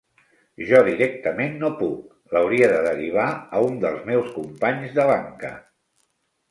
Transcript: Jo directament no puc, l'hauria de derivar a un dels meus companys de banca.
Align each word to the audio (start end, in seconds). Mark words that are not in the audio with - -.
Jo 0.69 0.79
directament 0.87 1.53
no 1.65 1.69
puc, 1.83 2.09
l'hauria 2.37 2.71
de 2.73 2.81
derivar 2.89 3.27
a 3.59 3.63
un 3.69 3.79
dels 3.87 4.05
meus 4.13 4.35
companys 4.41 4.99
de 5.01 5.11
banca. 5.15 5.55